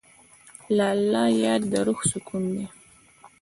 د 0.75 0.77
الله 0.93 1.25
یاد 1.43 1.61
د 1.71 1.73
روح 1.87 1.99
سکون 2.11 2.43
دی. 2.55 2.65